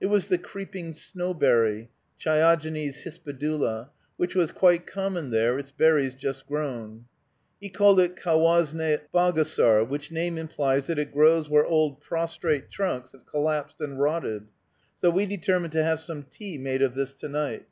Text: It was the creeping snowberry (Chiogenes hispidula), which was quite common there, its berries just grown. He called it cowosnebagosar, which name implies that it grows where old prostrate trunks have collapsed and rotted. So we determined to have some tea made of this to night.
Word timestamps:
It 0.00 0.06
was 0.06 0.26
the 0.26 0.38
creeping 0.38 0.90
snowberry 0.92 1.86
(Chiogenes 2.18 3.04
hispidula), 3.04 3.90
which 4.16 4.34
was 4.34 4.50
quite 4.50 4.88
common 4.88 5.30
there, 5.30 5.56
its 5.56 5.70
berries 5.70 6.16
just 6.16 6.48
grown. 6.48 7.04
He 7.60 7.68
called 7.68 8.00
it 8.00 8.16
cowosnebagosar, 8.16 9.88
which 9.88 10.10
name 10.10 10.36
implies 10.36 10.88
that 10.88 10.98
it 10.98 11.12
grows 11.12 11.48
where 11.48 11.64
old 11.64 12.00
prostrate 12.00 12.70
trunks 12.70 13.12
have 13.12 13.24
collapsed 13.24 13.80
and 13.80 14.00
rotted. 14.00 14.48
So 14.96 15.10
we 15.10 15.26
determined 15.26 15.74
to 15.74 15.84
have 15.84 16.00
some 16.00 16.24
tea 16.24 16.58
made 16.58 16.82
of 16.82 16.96
this 16.96 17.12
to 17.14 17.28
night. 17.28 17.68